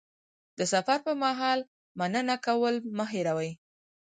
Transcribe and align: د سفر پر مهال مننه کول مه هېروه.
د 0.57 0.59
سفر 0.73 0.97
پر 1.05 1.15
مهال 1.23 1.59
مننه 1.99 2.35
کول 2.45 2.75
مه 2.97 3.05
هېروه. 3.11 3.51